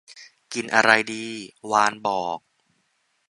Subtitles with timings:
[0.53, 1.23] กินอะไรดี
[1.71, 2.39] วานบอก